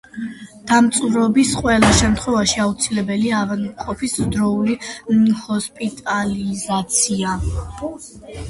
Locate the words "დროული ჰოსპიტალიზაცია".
4.37-7.39